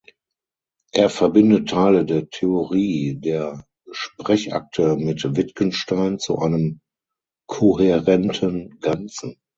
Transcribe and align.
Er 0.93 1.11
verbindet 1.11 1.69
Teile 1.69 2.05
der 2.05 2.27
Theorie 2.27 3.17
der 3.19 3.67
Sprechakte 3.91 4.95
mit 4.95 5.23
Wittgenstein 5.37 6.17
zu 6.17 6.39
einem 6.39 6.81
kohärenten 7.45 8.79
Ganzen. 8.79 9.39